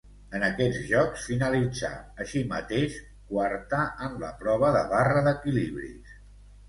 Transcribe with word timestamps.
En 0.37 0.43
aquests 0.45 0.79
Jocs 0.91 1.25
finalitzà, 1.31 1.91
així 2.25 2.43
mateix, 2.53 2.95
quarta 3.33 3.83
en 4.07 4.17
la 4.25 4.33
prova 4.41 4.73
de 4.79 4.83
barra 4.95 5.23
d'equilibris. 5.29 6.17